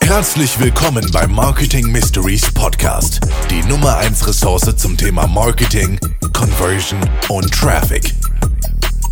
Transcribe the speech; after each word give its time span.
Herzlich 0.00 0.60
willkommen 0.60 1.10
beim 1.10 1.32
Marketing 1.32 1.90
Mysteries 1.90 2.52
Podcast, 2.52 3.20
die 3.50 3.62
Nummer 3.62 3.96
1 3.96 4.26
Ressource 4.26 4.76
zum 4.76 4.96
Thema 4.96 5.26
Marketing, 5.26 5.98
Conversion 6.32 7.00
und 7.28 7.50
Traffic. 7.52 8.12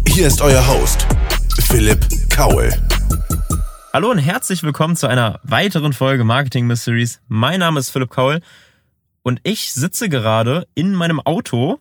Hier 0.06 0.26
ist 0.26 0.42
euer 0.42 0.66
Host, 0.66 1.06
Philipp 1.68 2.06
Kaul. 2.28 2.70
Hallo 3.92 4.10
und 4.10 4.18
herzlich 4.18 4.62
willkommen 4.62 4.94
zu 4.94 5.06
einer 5.06 5.40
weiteren 5.42 5.92
Folge 5.92 6.24
Marketing 6.24 6.66
Mysteries. 6.66 7.20
Mein 7.28 7.60
Name 7.60 7.80
ist 7.80 7.90
Philipp 7.90 8.10
Kaul 8.10 8.40
und 9.22 9.40
ich 9.42 9.72
sitze 9.72 10.08
gerade 10.08 10.66
in 10.74 10.94
meinem 10.94 11.18
Auto 11.18 11.78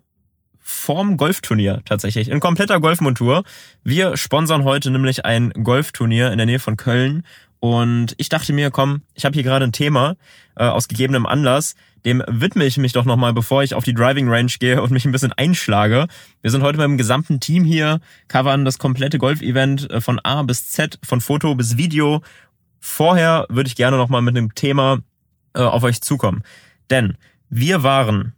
vorm 0.69 1.17
Golfturnier 1.17 1.81
tatsächlich, 1.85 2.29
in 2.29 2.39
kompletter 2.39 2.79
Golfmontur. 2.79 3.43
Wir 3.83 4.15
sponsern 4.17 4.63
heute 4.63 4.91
nämlich 4.91 5.25
ein 5.25 5.51
Golfturnier 5.51 6.31
in 6.31 6.37
der 6.37 6.45
Nähe 6.45 6.59
von 6.59 6.77
Köln 6.77 7.23
und 7.59 8.13
ich 8.17 8.29
dachte 8.29 8.53
mir, 8.53 8.69
komm, 8.69 9.01
ich 9.15 9.25
habe 9.25 9.33
hier 9.33 9.43
gerade 9.43 9.65
ein 9.65 9.71
Thema 9.71 10.15
äh, 10.55 10.65
aus 10.65 10.87
gegebenem 10.87 11.25
Anlass, 11.25 11.75
dem 12.05 12.23
widme 12.27 12.65
ich 12.65 12.77
mich 12.77 12.93
doch 12.93 13.03
nochmal, 13.03 13.33
bevor 13.33 13.63
ich 13.63 13.73
auf 13.73 13.83
die 13.83 13.93
Driving 13.93 14.29
Range 14.29 14.51
gehe 14.59 14.81
und 14.81 14.91
mich 14.91 15.05
ein 15.05 15.11
bisschen 15.11 15.33
einschlage. 15.33 16.07
Wir 16.41 16.51
sind 16.51 16.61
heute 16.61 16.77
beim 16.77 16.97
gesamten 16.97 17.39
Team 17.39 17.65
hier, 17.65 17.99
covern 18.27 18.63
das 18.63 18.77
komplette 18.77 19.17
Golf-Event 19.17 19.89
äh, 19.89 20.01
von 20.01 20.19
A 20.19 20.43
bis 20.43 20.69
Z, 20.69 20.99
von 21.03 21.19
Foto 21.19 21.55
bis 21.55 21.77
Video. 21.77 22.21
Vorher 22.79 23.47
würde 23.49 23.67
ich 23.67 23.75
gerne 23.75 23.97
nochmal 23.97 24.21
mit 24.21 24.37
einem 24.37 24.53
Thema 24.53 24.99
äh, 25.55 25.61
auf 25.61 25.83
euch 25.83 26.01
zukommen. 26.01 26.43
Denn 26.89 27.17
wir 27.49 27.83
waren 27.83 28.33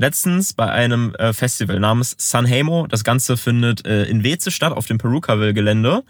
letztens 0.00 0.54
bei 0.54 0.70
einem 0.70 1.14
äh, 1.16 1.32
Festival 1.32 1.78
namens 1.78 2.16
Sanhemo. 2.18 2.86
Das 2.86 3.04
Ganze 3.04 3.36
findet 3.36 3.86
äh, 3.86 4.04
in 4.04 4.24
Weze 4.24 4.50
statt, 4.50 4.72
auf 4.72 4.86
dem 4.86 4.98
Perukaville-Gelände. 4.98 6.02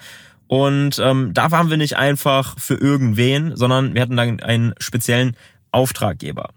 Und 0.46 1.00
ähm, 1.00 1.34
da 1.34 1.50
waren 1.50 1.70
wir 1.70 1.76
nicht 1.76 1.96
einfach 1.96 2.58
für 2.58 2.74
irgendwen, 2.74 3.56
sondern 3.56 3.94
wir 3.94 4.02
hatten 4.02 4.16
dann 4.16 4.40
einen 4.40 4.74
speziellen 4.78 5.36
Auftraggeber. 5.72 6.50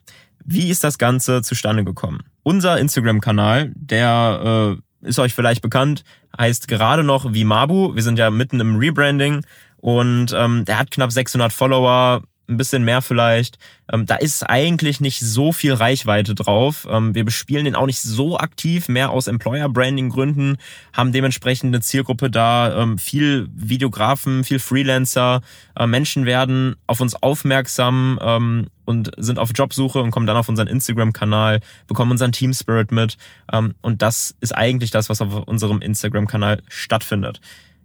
Wie 0.46 0.70
ist 0.70 0.84
das 0.84 0.98
Ganze 0.98 1.42
zustande 1.42 1.84
gekommen? 1.84 2.22
Unser 2.44 2.80
Instagram-Kanal, 2.80 3.72
der 3.76 4.78
äh, 5.04 5.08
ist 5.08 5.20
euch 5.20 5.34
vielleicht 5.34 5.62
bekannt, 5.62 6.04
heißt 6.38 6.68
gerade 6.68 7.04
noch 7.04 7.34
Vimabu. 7.34 7.96
Wir 7.96 8.04
sind 8.04 8.20
ja 8.20 8.30
mitten 8.30 8.60
im 8.60 8.78
Rebranding 8.78 9.44
und 9.78 10.34
ähm, 10.36 10.66
der 10.66 10.78
hat 10.78 10.92
knapp 10.92 11.12
600 11.12 11.52
Follower, 11.52 12.24
ein 12.48 12.58
bisschen 12.58 12.84
mehr 12.84 13.02
vielleicht. 13.02 13.58
Ähm, 13.92 14.06
da 14.06 14.16
ist 14.16 14.44
eigentlich 14.44 15.00
nicht 15.00 15.20
so 15.20 15.52
viel 15.52 15.74
Reichweite 15.74 16.36
drauf. 16.36 16.88
Ähm, 16.90 17.16
wir 17.16 17.24
bespielen 17.24 17.66
den 17.66 17.76
auch 17.76 17.86
nicht 17.86 18.02
so 18.02 18.38
aktiv, 18.38 18.90
mehr 18.90 19.12
aus 19.12 19.28
Employer-Branding-Gründen, 19.28 20.58
haben 20.94 21.12
dementsprechend 21.12 21.70
eine 21.70 21.82
Zielgruppe 21.82 22.30
da, 22.30 22.82
ähm, 22.82 22.98
viel 22.98 23.48
Videografen, 23.54 24.44
viel 24.44 24.60
Freelancer. 24.60 25.42
Äh, 25.78 25.88
Menschen 25.88 26.26
werden 26.26 26.76
auf 26.88 27.00
uns 27.00 27.16
aufmerksam 27.16 28.20
ähm, 28.22 28.68
und 28.86 29.12
sind 29.18 29.40
auf 29.40 29.52
Jobsuche 29.56 30.02
und 30.02 30.12
kommen 30.12 30.28
dann 30.28 30.38
auf 30.38 30.50
unseren 30.50 30.68
Instagram-Kanal, 30.68 31.62
bekommen 31.88 32.12
unseren 32.12 32.34
Team 32.34 32.54
Spirit 32.54 32.92
mit. 32.92 33.18
Ähm, 33.52 33.76
und 33.82 34.02
das 34.02 34.36
ist 34.42 34.56
eigentlich 34.56 34.92
das, 34.92 35.10
was 35.10 35.22
auf 35.22 35.48
unserem 35.48 35.82
Instagram-Kanal 35.82 36.62
stattfindet. 36.68 37.40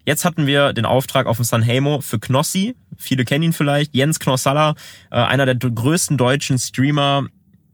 Jetzt 0.09 0.25
hatten 0.25 0.47
wir 0.47 0.73
den 0.73 0.87
Auftrag 0.87 1.27
auf 1.27 1.37
dem 1.37 1.45
Sanhemo 1.45 2.01
für 2.01 2.19
Knossi. 2.19 2.75
Viele 2.97 3.27
kennen 3.27 3.43
ihn 3.43 3.53
vielleicht. 3.53 3.95
Jens 3.95 4.19
Knossalla, 4.19 4.75
äh, 5.11 5.17
einer 5.17 5.45
der 5.45 5.55
größten 5.57 6.17
deutschen 6.17 6.59
Streamer 6.59 7.27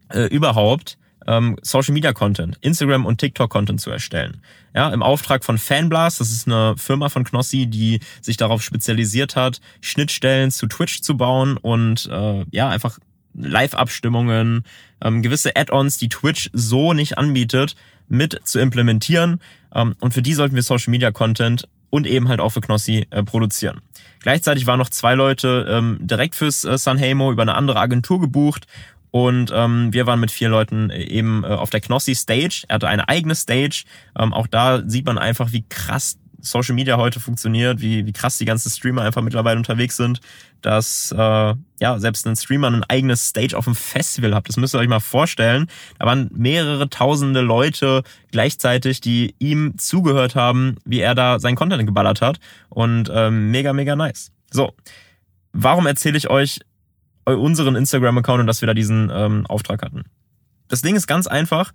äh, 0.09 0.23
überhaupt. 0.23 0.99
Ähm, 1.29 1.57
Social 1.63 1.95
Media 1.95 2.13
Content, 2.13 2.59
Instagram 2.61 3.07
und 3.07 3.19
TikTok 3.19 3.51
Content 3.51 3.81
zu 3.81 3.93
erstellen. 3.93 4.43
Ja, 4.75 4.89
im 4.89 5.01
Auftrag 5.01 5.45
von 5.45 5.59
Fanblast, 5.59 6.19
das 6.19 6.33
ist 6.33 6.49
eine 6.49 6.75
Firma 6.77 7.09
von 7.09 7.23
Knossi, 7.23 7.69
die 7.69 8.01
sich 8.21 8.37
darauf 8.37 8.65
spezialisiert 8.65 9.37
hat, 9.37 9.61
Schnittstellen 9.81 10.51
zu 10.51 10.67
Twitch 10.67 11.03
zu 11.03 11.17
bauen 11.17 11.57
und 11.57 12.09
äh, 12.11 12.45
ja, 12.51 12.69
einfach 12.69 12.99
Live-Abstimmungen, 13.35 14.65
ähm, 15.01 15.23
gewisse 15.23 15.55
Add-ons, 15.55 15.99
die 15.99 16.09
Twitch 16.09 16.51
so 16.53 16.95
nicht 16.95 17.17
anbietet, 17.17 17.77
mit 18.09 18.41
zu 18.43 18.59
implementieren. 18.59 19.41
Ähm, 19.73 19.95
und 20.01 20.15
für 20.15 20.23
die 20.23 20.35
sollten 20.35 20.57
wir 20.57 20.65
Social 20.65 20.91
Media 20.91 21.13
Content 21.13 21.69
und 21.95 22.09
eben 22.09 22.27
halt 22.27 22.41
auch 22.41 22.49
für 22.49 22.61
Knossi 22.61 23.07
äh, 23.11 23.23
produzieren. 23.23 23.81
Gleichzeitig 24.19 24.67
waren 24.67 24.81
noch 24.81 24.89
zwei 24.89 25.15
Leute 25.15 25.65
ähm, 25.71 25.99
direkt 26.01 26.35
fürs 26.35 26.65
äh, 26.65 26.77
Sanhemo 26.77 27.31
über 27.31 27.43
eine 27.43 27.55
andere 27.55 27.79
Agentur 27.79 28.21
gebucht 28.21 28.67
und 29.13 29.53
ähm, 29.55 29.93
wir 29.93 30.09
waren 30.09 30.19
mit 30.19 30.33
vier 30.33 30.49
Leuten 30.49 30.91
äh, 30.91 31.05
eben 31.05 31.45
äh, 31.45 31.47
auf 31.47 31.71
der 31.71 31.81
Knossi 31.81 32.17
Stage. 32.17 32.65
Er 32.67 32.75
hatte 32.75 32.89
eine 32.89 33.09
eigene 33.09 33.37
Stage. 33.37 33.85
Ähm, 34.19 34.35
auch 34.35 34.49
da 34.49 34.83
sieht 34.85 35.07
man 35.07 35.19
einfach, 35.19 35.53
wie 35.53 35.65
krass 35.69 36.19
Social 36.45 36.75
Media 36.75 36.97
heute 36.97 37.21
funktioniert, 37.21 37.81
wie, 37.81 38.07
wie 38.07 38.13
krass 38.13 38.39
die 38.39 38.45
ganzen 38.45 38.71
Streamer 38.71 39.03
einfach 39.03 39.23
mittlerweile 39.23 39.57
unterwegs 39.57 39.97
sind, 39.97 40.21
dass 40.61 41.13
äh, 41.17 41.55
ja 41.81 41.99
selbst 41.99 42.27
ein 42.27 42.37
Streamer 42.37 42.71
ein 42.71 42.85
eigenes 42.85 43.29
Stage 43.29 43.57
auf 43.57 43.65
dem 43.65 43.75
Festival 43.75 44.35
hat. 44.35 44.49
Das 44.49 44.57
müsst 44.57 44.75
ihr 44.75 44.79
euch 44.79 44.89
mal 44.89 45.01
vorstellen. 45.01 45.67
Da 45.99 46.07
waren 46.07 46.31
mehrere 46.35 46.89
tausende 46.89 47.41
Leute 47.41 48.03
gleichzeitig, 48.31 49.01
die 49.01 49.35
ihm 49.39 49.79
zugehört 49.79 50.35
haben, 50.35 50.77
wie 50.85 51.01
er 51.01 51.15
da 51.15 51.41
sein 51.41 51.57
Content 51.57 51.87
geballert 51.87 52.21
hat. 52.21 52.39
Und 52.69 53.11
ähm, 53.13 53.51
mega, 53.51 53.73
mega 53.73 53.97
nice. 53.97 54.31
So, 54.51 54.73
warum 55.53 55.87
erzähle 55.87 56.19
ich 56.19 56.29
euch 56.29 56.61
unseren 57.25 57.75
Instagram-Account 57.75 58.41
und 58.41 58.47
dass 58.47 58.61
wir 58.61 58.67
da 58.67 58.75
diesen 58.75 59.11
ähm, 59.13 59.47
Auftrag 59.47 59.83
hatten? 59.83 60.05
Das 60.69 60.83
Ding 60.83 60.95
ist 60.95 61.07
ganz 61.07 61.27
einfach 61.27 61.73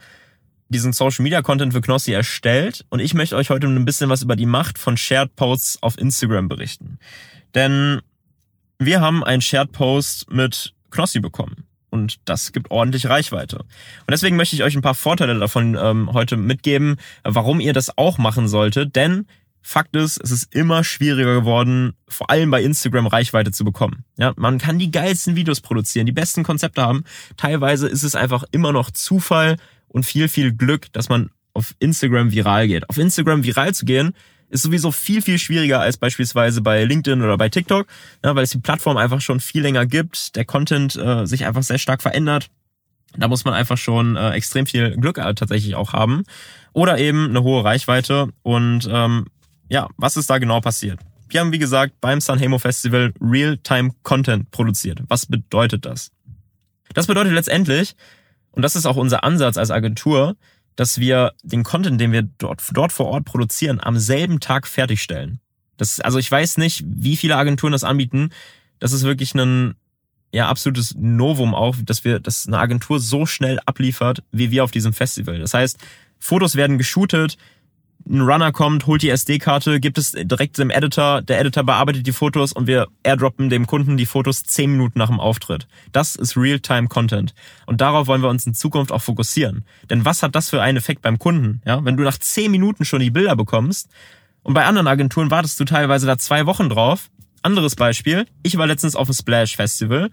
diesen 0.69 0.93
Social 0.93 1.23
Media 1.23 1.41
Content 1.41 1.73
für 1.73 1.81
Knossi 1.81 2.13
erstellt 2.13 2.85
und 2.89 2.99
ich 2.99 3.13
möchte 3.13 3.35
euch 3.35 3.49
heute 3.49 3.67
ein 3.67 3.85
bisschen 3.85 4.09
was 4.09 4.21
über 4.21 4.35
die 4.35 4.45
Macht 4.45 4.77
von 4.77 4.97
Shared 4.97 5.35
Posts 5.35 5.83
auf 5.83 5.97
Instagram 5.97 6.47
berichten. 6.47 6.99
Denn 7.55 8.01
wir 8.77 9.01
haben 9.01 9.23
einen 9.23 9.41
Shared 9.41 9.71
Post 9.71 10.31
mit 10.31 10.73
Knossi 10.91 11.19
bekommen 11.19 11.65
und 11.89 12.17
das 12.25 12.51
gibt 12.51 12.71
ordentlich 12.71 13.07
Reichweite. 13.07 13.57
Und 13.59 14.11
deswegen 14.11 14.35
möchte 14.35 14.55
ich 14.55 14.63
euch 14.63 14.75
ein 14.75 14.81
paar 14.81 14.95
Vorteile 14.95 15.37
davon 15.37 15.77
ähm, 15.79 16.13
heute 16.13 16.37
mitgeben, 16.37 16.97
warum 17.23 17.59
ihr 17.59 17.73
das 17.73 17.97
auch 17.97 18.17
machen 18.17 18.47
solltet, 18.47 18.95
denn 18.95 19.25
Fakt 19.61 19.95
ist, 19.95 20.19
es 20.23 20.31
ist 20.31 20.55
immer 20.55 20.83
schwieriger 20.83 21.35
geworden, 21.35 21.93
vor 22.07 22.29
allem 22.29 22.49
bei 22.49 22.63
Instagram 22.63 23.07
Reichweite 23.07 23.51
zu 23.51 23.65
bekommen. 23.65 24.05
Ja, 24.17 24.33
man 24.37 24.57
kann 24.57 24.79
die 24.79 24.89
geilsten 24.89 25.35
Videos 25.35 25.59
produzieren, 25.59 26.05
die 26.05 26.13
besten 26.13 26.43
Konzepte 26.43 26.81
haben. 26.81 27.03
Teilweise 27.35 27.87
ist 27.87 28.03
es 28.03 28.15
einfach 28.15 28.45
immer 28.51 28.71
noch 28.71 28.89
Zufall, 28.91 29.57
und 29.89 30.05
viel, 30.05 30.27
viel 30.27 30.53
Glück, 30.53 30.91
dass 30.93 31.09
man 31.09 31.29
auf 31.53 31.75
Instagram 31.79 32.31
viral 32.31 32.67
geht. 32.67 32.89
Auf 32.89 32.97
Instagram 32.97 33.43
viral 33.43 33.73
zu 33.73 33.85
gehen, 33.85 34.13
ist 34.49 34.63
sowieso 34.63 34.91
viel, 34.91 35.21
viel 35.21 35.37
schwieriger 35.37 35.79
als 35.79 35.97
beispielsweise 35.97 36.61
bei 36.61 36.83
LinkedIn 36.83 37.21
oder 37.21 37.37
bei 37.37 37.49
TikTok, 37.49 37.87
ja, 38.23 38.35
weil 38.35 38.43
es 38.43 38.51
die 38.51 38.59
Plattform 38.59 38.97
einfach 38.97 39.21
schon 39.21 39.39
viel 39.39 39.61
länger 39.61 39.85
gibt, 39.85 40.35
der 40.35 40.45
Content 40.45 40.95
äh, 40.95 41.25
sich 41.25 41.45
einfach 41.45 41.63
sehr 41.63 41.77
stark 41.77 42.01
verändert. 42.01 42.49
Da 43.17 43.27
muss 43.27 43.45
man 43.45 43.53
einfach 43.53 43.77
schon 43.77 44.15
äh, 44.15 44.31
extrem 44.31 44.65
viel 44.65 44.95
Glück 44.97 45.17
äh, 45.17 45.33
tatsächlich 45.33 45.75
auch 45.75 45.93
haben. 45.93 46.23
Oder 46.73 46.99
eben 46.99 47.29
eine 47.29 47.43
hohe 47.43 47.63
Reichweite. 47.63 48.29
Und 48.43 48.87
ähm, 48.91 49.25
ja, 49.67 49.87
was 49.97 50.17
ist 50.17 50.29
da 50.29 50.37
genau 50.37 50.61
passiert? 50.61 50.99
Wir 51.27 51.41
haben, 51.41 51.51
wie 51.51 51.59
gesagt, 51.59 51.95
beim 52.01 52.21
Sanhemo 52.21 52.59
Festival 52.59 53.13
Real-Time 53.21 53.91
Content 54.03 54.51
produziert. 54.51 55.01
Was 55.07 55.25
bedeutet 55.25 55.85
das? 55.85 56.11
Das 56.93 57.07
bedeutet 57.07 57.33
letztendlich, 57.33 57.95
und 58.59 58.63
das 58.63 58.75
ist 58.75 58.85
auch 58.85 58.97
unser 58.97 59.23
Ansatz 59.23 59.55
als 59.55 59.71
Agentur, 59.71 60.35
dass 60.75 60.99
wir 60.99 61.31
den 61.43 61.63
Content, 61.63 62.01
den 62.01 62.11
wir 62.11 62.23
dort, 62.23 62.61
dort 62.73 62.91
vor 62.91 63.05
Ort 63.05 63.23
produzieren, 63.23 63.79
am 63.81 63.97
selben 63.97 64.41
Tag 64.41 64.67
fertigstellen. 64.67 65.39
Das, 65.77 66.01
also 66.01 66.19
ich 66.19 66.29
weiß 66.29 66.57
nicht, 66.57 66.83
wie 66.85 67.15
viele 67.15 67.37
Agenturen 67.37 67.71
das 67.71 67.85
anbieten. 67.85 68.31
Das 68.79 68.91
ist 68.91 69.03
wirklich 69.03 69.33
ein 69.33 69.75
ja 70.33 70.49
absolutes 70.49 70.93
Novum 70.97 71.55
auch, 71.55 71.77
dass 71.81 72.03
wir, 72.03 72.19
dass 72.19 72.47
eine 72.47 72.59
Agentur 72.59 72.99
so 72.99 73.25
schnell 73.25 73.61
abliefert, 73.65 74.23
wie 74.33 74.51
wir 74.51 74.65
auf 74.65 74.71
diesem 74.71 74.91
Festival. 74.91 75.39
Das 75.39 75.53
heißt, 75.53 75.77
Fotos 76.19 76.57
werden 76.57 76.77
geshootet, 76.77 77.37
ein 78.07 78.21
Runner 78.21 78.51
kommt, 78.51 78.87
holt 78.87 79.01
die 79.01 79.09
SD-Karte, 79.09 79.79
gibt 79.79 79.97
es 79.97 80.11
direkt 80.11 80.57
dem 80.57 80.69
Editor, 80.69 81.21
der 81.21 81.39
Editor 81.39 81.63
bearbeitet 81.63 82.07
die 82.07 82.11
Fotos 82.11 82.53
und 82.53 82.65
wir 82.65 82.87
airdroppen 83.03 83.49
dem 83.49 83.67
Kunden 83.67 83.97
die 83.97 84.05
Fotos 84.05 84.43
zehn 84.43 84.71
Minuten 84.71 84.97
nach 84.97 85.09
dem 85.09 85.19
Auftritt. 85.19 85.67
Das 85.91 86.15
ist 86.15 86.35
Real-Time-Content. 86.35 87.33
Und 87.65 87.81
darauf 87.81 88.07
wollen 88.07 88.21
wir 88.21 88.29
uns 88.29 88.47
in 88.47 88.53
Zukunft 88.53 88.91
auch 88.91 89.01
fokussieren. 89.01 89.63
Denn 89.89 90.05
was 90.05 90.23
hat 90.23 90.33
das 90.33 90.49
für 90.49 90.61
einen 90.61 90.77
Effekt 90.77 91.01
beim 91.01 91.19
Kunden? 91.19 91.61
Ja, 91.65 91.83
wenn 91.85 91.97
du 91.97 92.03
nach 92.03 92.17
zehn 92.17 92.51
Minuten 92.51 92.85
schon 92.85 92.99
die 92.99 93.11
Bilder 93.11 93.35
bekommst 93.35 93.89
und 94.43 94.53
bei 94.53 94.65
anderen 94.65 94.87
Agenturen 94.87 95.29
wartest 95.29 95.59
du 95.59 95.65
teilweise 95.65 96.07
da 96.07 96.17
zwei 96.17 96.45
Wochen 96.45 96.69
drauf. 96.69 97.09
Anderes 97.41 97.75
Beispiel, 97.75 98.25
ich 98.43 98.57
war 98.57 98.67
letztens 98.67 98.95
auf 98.95 99.07
dem 99.07 99.13
Splash 99.13 99.55
Festival. 99.55 100.09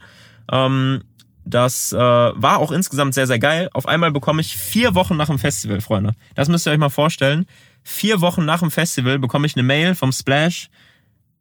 Ähm, 0.53 1.03
das 1.45 1.93
äh, 1.93 1.99
war 1.99 2.59
auch 2.59 2.73
insgesamt 2.73 3.15
sehr, 3.15 3.27
sehr 3.27 3.39
geil. 3.39 3.71
Auf 3.73 3.87
einmal 3.87 4.11
bekomme 4.11 4.41
ich 4.41 4.57
vier 4.57 4.95
Wochen 4.95 5.17
nach 5.17 5.29
dem 5.29 5.39
Festival, 5.39 5.81
Freunde. 5.81 6.15
Das 6.35 6.49
müsst 6.49 6.67
ihr 6.67 6.73
euch 6.73 6.79
mal 6.79 6.89
vorstellen 6.91 7.47
Vier 7.89 8.21
Wochen 8.21 8.45
nach 8.45 8.59
dem 8.59 8.73
Festival 8.73 9.21
bekomme 9.21 9.47
ich 9.47 9.55
eine 9.55 9.63
Mail 9.63 9.95
vom 9.95 10.11
Splash 10.11 10.71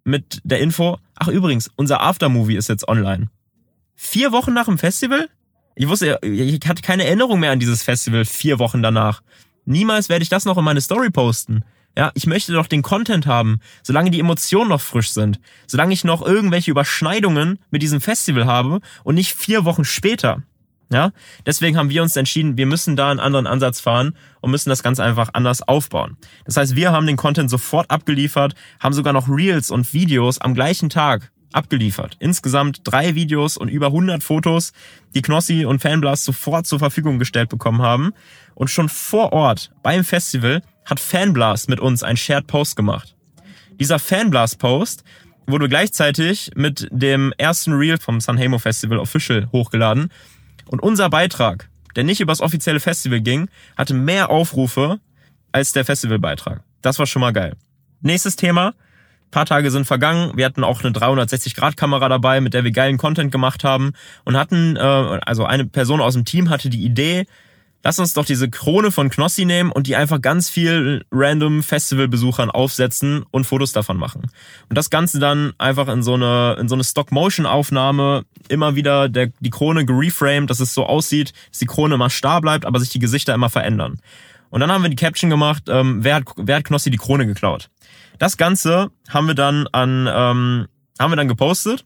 mit 0.03 0.41
der 0.43 0.59
Info, 0.59 0.99
ach 1.15 1.27
übrigens, 1.27 1.71
unser 1.75 2.01
Aftermovie 2.01 2.55
ist 2.55 2.69
jetzt 2.69 2.87
online. 2.87 3.31
Vier 3.95 4.31
Wochen 4.31 4.53
nach 4.53 4.65
dem 4.65 4.77
Festival? 4.77 5.27
Ich 5.73 5.87
wusste, 5.87 6.19
ich 6.21 6.59
hatte 6.67 6.83
keine 6.83 7.03
Erinnerung 7.03 7.39
mehr 7.39 7.49
an 7.49 7.59
dieses 7.59 7.81
Festival 7.81 8.25
vier 8.25 8.59
Wochen 8.59 8.83
danach. 8.83 9.23
Niemals 9.65 10.07
werde 10.07 10.21
ich 10.21 10.29
das 10.29 10.45
noch 10.45 10.59
in 10.59 10.63
meine 10.63 10.81
Story 10.81 11.09
posten. 11.09 11.65
Ja, 11.97 12.11
ich 12.13 12.27
möchte 12.27 12.53
doch 12.53 12.67
den 12.67 12.83
Content 12.83 13.25
haben, 13.25 13.59
solange 13.81 14.11
die 14.11 14.19
Emotionen 14.19 14.69
noch 14.69 14.81
frisch 14.81 15.09
sind, 15.09 15.39
solange 15.65 15.95
ich 15.95 16.03
noch 16.03 16.21
irgendwelche 16.21 16.69
Überschneidungen 16.69 17.57
mit 17.71 17.81
diesem 17.81 18.01
Festival 18.01 18.45
habe 18.45 18.81
und 19.03 19.15
nicht 19.15 19.33
vier 19.33 19.65
Wochen 19.65 19.83
später. 19.83 20.43
Ja, 20.91 21.11
deswegen 21.45 21.77
haben 21.77 21.89
wir 21.89 22.03
uns 22.03 22.15
entschieden, 22.15 22.57
wir 22.57 22.67
müssen 22.67 22.95
da 22.95 23.09
einen 23.09 23.19
anderen 23.19 23.47
Ansatz 23.47 23.79
fahren 23.79 24.15
und 24.41 24.51
müssen 24.51 24.69
das 24.69 24.83
ganz 24.83 24.99
einfach 24.99 25.29
anders 25.33 25.63
aufbauen. 25.63 26.17
Das 26.45 26.57
heißt, 26.57 26.75
wir 26.75 26.91
haben 26.91 27.07
den 27.07 27.17
Content 27.17 27.49
sofort 27.49 27.89
abgeliefert, 27.89 28.53
haben 28.79 28.93
sogar 28.93 29.11
noch 29.11 29.27
Reels 29.27 29.71
und 29.71 29.93
Videos 29.93 30.39
am 30.39 30.53
gleichen 30.53 30.89
Tag 30.89 31.31
abgeliefert. 31.53 32.17
Insgesamt 32.19 32.81
drei 32.83 33.15
Videos 33.15 33.57
und 33.57 33.69
über 33.69 33.87
100 33.87 34.21
Fotos, 34.21 34.73
die 35.15 35.21
Knossi 35.21 35.65
und 35.65 35.81
Fanblast 35.81 36.25
sofort 36.25 36.67
zur 36.67 36.79
Verfügung 36.79 37.17
gestellt 37.17 37.49
bekommen 37.49 37.81
haben. 37.81 38.13
Und 38.53 38.69
schon 38.69 38.89
vor 38.89 39.33
Ort 39.33 39.71
beim 39.81 40.03
Festival 40.03 40.61
hat 40.85 40.99
Fanblast 40.99 41.69
mit 41.69 41.79
uns 41.79 42.03
einen 42.03 42.17
Shared 42.17 42.45
Post 42.45 42.75
gemacht. 42.75 43.15
Dieser 43.79 43.99
Fanblast 43.99 44.59
Post 44.59 45.03
wurde 45.47 45.69
gleichzeitig 45.69 46.51
mit 46.55 46.87
dem 46.91 47.33
ersten 47.37 47.73
Reel 47.73 47.97
vom 47.97 48.19
Sanremo 48.19 48.59
Festival 48.59 48.99
Official 48.99 49.49
hochgeladen 49.51 50.11
und 50.69 50.81
unser 50.81 51.09
Beitrag, 51.09 51.69
der 51.95 52.03
nicht 52.03 52.21
übers 52.21 52.41
offizielle 52.41 52.79
Festival 52.79 53.21
ging, 53.21 53.49
hatte 53.77 53.93
mehr 53.93 54.29
Aufrufe 54.29 54.99
als 55.51 55.71
der 55.71 55.85
Festivalbeitrag. 55.85 56.61
Das 56.81 56.99
war 56.99 57.05
schon 57.05 57.21
mal 57.21 57.33
geil. 57.33 57.55
Nächstes 58.01 58.35
Thema. 58.35 58.67
Ein 58.67 59.31
paar 59.31 59.45
Tage 59.45 59.71
sind 59.71 59.85
vergangen. 59.85 60.31
Wir 60.35 60.45
hatten 60.45 60.63
auch 60.63 60.83
eine 60.83 60.93
360-Grad-Kamera 60.93 62.09
dabei, 62.09 62.41
mit 62.41 62.53
der 62.53 62.63
wir 62.63 62.71
geilen 62.71 62.97
Content 62.97 63.31
gemacht 63.31 63.63
haben 63.63 63.93
und 64.23 64.37
hatten, 64.37 64.75
äh, 64.75 64.79
also 64.79 65.45
eine 65.45 65.65
Person 65.65 66.01
aus 66.01 66.13
dem 66.13 66.25
Team 66.25 66.49
hatte 66.49 66.69
die 66.69 66.83
Idee, 66.83 67.25
lass 67.85 67.99
uns 67.99 68.13
doch 68.13 68.25
diese 68.25 68.49
Krone 68.49 68.89
von 68.89 69.09
Knossi 69.09 69.45
nehmen 69.45 69.71
und 69.71 69.85
die 69.85 69.95
einfach 69.95 70.19
ganz 70.19 70.49
viel 70.49 71.05
random 71.11 71.61
Festivalbesuchern 71.61 72.49
aufsetzen 72.49 73.23
und 73.29 73.45
Fotos 73.45 73.73
davon 73.73 73.97
machen. 73.97 74.23
Und 74.69 74.75
das 74.75 74.89
Ganze 74.89 75.19
dann 75.19 75.53
einfach 75.59 75.87
in 75.87 76.01
so 76.01 76.15
eine, 76.15 76.57
in 76.59 76.67
so 76.67 76.73
eine 76.73 76.83
Stop-Motion-Aufnahme 76.83 78.25
immer 78.49 78.75
wieder 78.75 79.07
der, 79.07 79.31
die 79.39 79.51
Krone 79.51 79.85
gereframed, 79.85 80.49
dass 80.49 80.59
es 80.59 80.73
so 80.73 80.87
aussieht, 80.87 81.33
dass 81.51 81.59
die 81.59 81.67
Krone 81.67 81.93
immer 81.93 82.09
starr 82.09 82.41
bleibt, 82.41 82.65
aber 82.65 82.79
sich 82.79 82.89
die 82.89 82.99
Gesichter 82.99 83.35
immer 83.35 83.51
verändern. 83.51 83.99
Und 84.49 84.61
dann 84.61 84.71
haben 84.71 84.81
wir 84.81 84.89
die 84.89 84.95
Caption 84.95 85.29
gemacht, 85.29 85.65
ähm, 85.67 86.03
wer, 86.03 86.15
hat, 86.15 86.23
wer 86.37 86.55
hat 86.55 86.63
Knossi 86.63 86.89
die 86.89 86.97
Krone 86.97 87.27
geklaut? 87.27 87.69
Das 88.17 88.37
Ganze 88.37 88.89
haben 89.09 89.27
wir 89.27 89.35
dann 89.35 89.67
an, 89.67 90.09
ähm, 90.11 90.67
haben 90.97 91.11
wir 91.11 91.17
dann 91.17 91.27
gepostet 91.27 91.85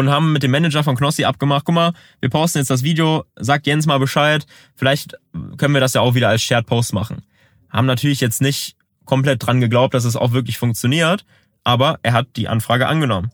und 0.00 0.10
haben 0.10 0.32
mit 0.32 0.42
dem 0.42 0.50
Manager 0.50 0.82
von 0.82 0.96
Knossi 0.96 1.24
abgemacht, 1.24 1.64
guck 1.64 1.74
mal, 1.74 1.92
wir 2.20 2.30
posten 2.30 2.58
jetzt 2.58 2.70
das 2.70 2.82
Video, 2.82 3.24
sagt 3.36 3.66
Jens 3.66 3.86
mal 3.86 3.98
Bescheid, 3.98 4.46
vielleicht 4.74 5.16
können 5.58 5.74
wir 5.74 5.80
das 5.80 5.94
ja 5.94 6.00
auch 6.00 6.14
wieder 6.14 6.28
als 6.28 6.42
Shared 6.42 6.66
Post 6.66 6.92
machen. 6.92 7.22
Haben 7.68 7.86
natürlich 7.86 8.20
jetzt 8.20 8.40
nicht 8.40 8.76
komplett 9.04 9.44
dran 9.46 9.60
geglaubt, 9.60 9.94
dass 9.94 10.04
es 10.04 10.16
auch 10.16 10.32
wirklich 10.32 10.58
funktioniert, 10.58 11.24
aber 11.64 11.98
er 12.02 12.14
hat 12.14 12.28
die 12.36 12.48
Anfrage 12.48 12.88
angenommen. 12.88 13.30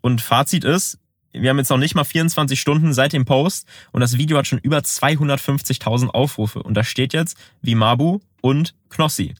Und 0.00 0.22
Fazit 0.22 0.64
ist, 0.64 0.98
wir 1.32 1.50
haben 1.50 1.58
jetzt 1.58 1.68
noch 1.68 1.76
nicht 1.76 1.94
mal 1.94 2.04
24 2.04 2.58
Stunden 2.58 2.94
seit 2.94 3.12
dem 3.12 3.26
Post 3.26 3.66
und 3.92 4.00
das 4.00 4.16
Video 4.16 4.38
hat 4.38 4.46
schon 4.46 4.58
über 4.60 4.78
250.000 4.78 6.08
Aufrufe 6.08 6.62
und 6.62 6.74
da 6.74 6.82
steht 6.82 7.12
jetzt 7.12 7.36
Vimabu 7.60 8.20
und 8.40 8.74
Knossi. 8.88 9.34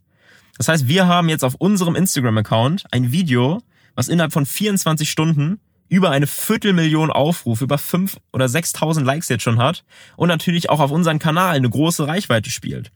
Das 0.58 0.69
heißt, 0.69 0.88
wir 0.88 1.06
haben 1.06 1.31
jetzt 1.31 1.44
auf 1.44 1.55
unserem 1.55 1.96
Instagram-Account 1.96 2.84
ein 2.90 3.12
Video, 3.12 3.62
was 3.94 4.08
innerhalb 4.08 4.32
von 4.32 4.44
24 4.44 5.11
Stunden 5.11 5.58
über 5.88 6.11
eine 6.11 6.27
Viertelmillion 6.27 7.11
Aufrufe, 7.11 7.65
über 7.65 7.79
fünf 7.79 8.17
oder 8.33 8.47
6.000 8.47 9.05
Likes 9.05 9.29
jetzt 9.29 9.43
schon 9.43 9.59
hat 9.59 9.85
und 10.17 10.29
natürlich 10.29 10.71
auch 10.71 10.81
auf 10.81 10.91
unseren 10.91 11.19
Kanal 11.19 11.56
eine 11.56 11.71
große 11.71 12.06
Reichweite 12.06 12.50
spielt. 12.50 12.91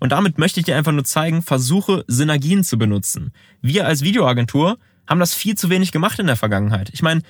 Und 0.00 0.12
damit 0.12 0.38
möchte 0.38 0.60
ich 0.60 0.66
dir 0.66 0.76
einfach 0.76 0.92
nur 0.92 1.04
zeigen, 1.04 1.42
versuche 1.42 2.04
Synergien 2.08 2.64
zu 2.64 2.78
benutzen. 2.78 3.32
Wir 3.60 3.86
als 3.86 4.02
Videoagentur 4.02 4.78
haben 5.06 5.20
das 5.20 5.34
viel 5.34 5.56
zu 5.56 5.70
wenig 5.70 5.92
gemacht 5.92 6.18
in 6.18 6.26
der 6.26 6.36
Vergangenheit. 6.36 6.90
Ich 6.92 7.02
meine, 7.02 7.22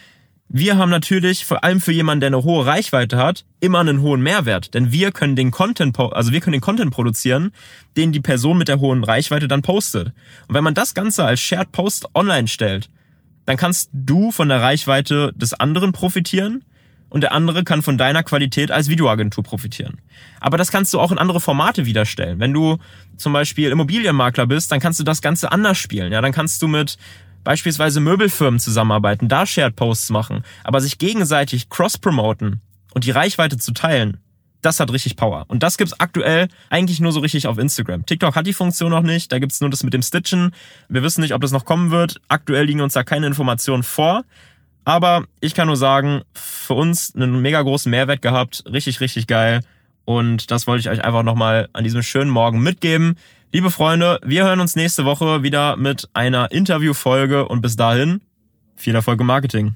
wir 0.54 0.76
haben 0.76 0.90
natürlich 0.90 1.46
vor 1.46 1.64
allem 1.64 1.80
für 1.80 1.92
jemanden, 1.92 2.20
der 2.20 2.26
eine 2.26 2.44
hohe 2.44 2.66
Reichweite 2.66 3.16
hat, 3.16 3.46
immer 3.60 3.80
einen 3.80 4.02
hohen 4.02 4.22
Mehrwert, 4.22 4.74
denn 4.74 4.92
wir 4.92 5.10
können 5.10 5.34
den 5.34 5.50
Content, 5.50 5.98
also 5.98 6.30
wir 6.30 6.40
können 6.40 6.52
den 6.52 6.60
Content 6.60 6.90
produzieren, 6.90 7.52
den 7.96 8.12
die 8.12 8.20
Person 8.20 8.58
mit 8.58 8.68
der 8.68 8.78
hohen 8.78 9.02
Reichweite 9.02 9.48
dann 9.48 9.62
postet. 9.62 10.08
Und 10.48 10.54
wenn 10.54 10.64
man 10.64 10.74
das 10.74 10.92
Ganze 10.92 11.24
als 11.24 11.40
Shared 11.40 11.72
Post 11.72 12.06
online 12.14 12.48
stellt, 12.48 12.90
dann 13.44 13.56
kannst 13.56 13.90
du 13.92 14.30
von 14.30 14.48
der 14.48 14.60
Reichweite 14.60 15.32
des 15.34 15.54
anderen 15.54 15.92
profitieren 15.92 16.64
und 17.08 17.20
der 17.20 17.32
andere 17.32 17.62
kann 17.62 17.82
von 17.82 17.98
deiner 17.98 18.22
Qualität 18.22 18.70
als 18.70 18.88
Videoagentur 18.88 19.44
profitieren. 19.44 20.00
Aber 20.40 20.56
das 20.56 20.70
kannst 20.70 20.94
du 20.94 21.00
auch 21.00 21.12
in 21.12 21.18
andere 21.18 21.40
Formate 21.40 21.84
wiederstellen. 21.84 22.40
Wenn 22.40 22.54
du 22.54 22.78
zum 23.18 23.32
Beispiel 23.34 23.70
Immobilienmakler 23.70 24.46
bist, 24.46 24.72
dann 24.72 24.80
kannst 24.80 24.98
du 24.98 25.04
das 25.04 25.20
Ganze 25.20 25.52
anders 25.52 25.76
spielen. 25.76 26.10
Ja, 26.10 26.22
dann 26.22 26.32
kannst 26.32 26.62
du 26.62 26.68
mit 26.68 26.96
beispielsweise 27.44 28.00
Möbelfirmen 28.00 28.60
zusammenarbeiten, 28.60 29.28
da 29.28 29.44
Shared 29.44 29.76
Posts 29.76 30.10
machen, 30.10 30.44
aber 30.64 30.80
sich 30.80 30.98
gegenseitig 30.98 31.68
cross-promoten 31.68 32.60
und 32.94 33.04
die 33.04 33.10
Reichweite 33.10 33.58
zu 33.58 33.72
teilen, 33.72 34.18
das 34.62 34.80
hat 34.80 34.92
richtig 34.92 35.16
Power. 35.16 35.44
Und 35.48 35.62
das 35.62 35.76
gibt's 35.76 35.98
aktuell 36.00 36.48
eigentlich 36.70 37.00
nur 37.00 37.12
so 37.12 37.20
richtig 37.20 37.46
auf 37.46 37.58
Instagram. 37.58 38.06
TikTok 38.06 38.34
hat 38.34 38.46
die 38.46 38.52
Funktion 38.52 38.90
noch 38.90 39.02
nicht, 39.02 39.30
da 39.30 39.38
gibt's 39.38 39.60
nur 39.60 39.70
das 39.70 39.82
mit 39.82 39.92
dem 39.92 40.02
Stitchen. 40.02 40.52
Wir 40.88 41.02
wissen 41.02 41.20
nicht, 41.20 41.34
ob 41.34 41.42
das 41.42 41.52
noch 41.52 41.64
kommen 41.64 41.90
wird. 41.90 42.20
Aktuell 42.28 42.64
liegen 42.64 42.80
uns 42.80 42.94
da 42.94 43.02
keine 43.04 43.26
Informationen 43.26 43.82
vor. 43.82 44.24
Aber 44.84 45.24
ich 45.40 45.54
kann 45.54 45.66
nur 45.66 45.76
sagen, 45.76 46.22
für 46.32 46.74
uns 46.74 47.14
einen 47.14 47.40
mega 47.42 47.60
großen 47.60 47.90
Mehrwert 47.90 48.22
gehabt. 48.22 48.64
Richtig, 48.66 49.00
richtig 49.00 49.26
geil. 49.26 49.60
Und 50.04 50.50
das 50.50 50.66
wollte 50.66 50.80
ich 50.80 50.88
euch 50.88 51.04
einfach 51.04 51.22
nochmal 51.22 51.68
an 51.72 51.84
diesem 51.84 52.02
schönen 52.02 52.30
Morgen 52.30 52.60
mitgeben. 52.60 53.16
Liebe 53.52 53.70
Freunde, 53.70 54.18
wir 54.24 54.44
hören 54.44 54.60
uns 54.60 54.76
nächste 54.76 55.04
Woche 55.04 55.42
wieder 55.42 55.76
mit 55.76 56.08
einer 56.14 56.50
Interviewfolge 56.50 57.46
und 57.46 57.60
bis 57.60 57.76
dahin 57.76 58.20
viel 58.74 58.94
Erfolg 58.94 59.20
im 59.20 59.26
Marketing. 59.26 59.74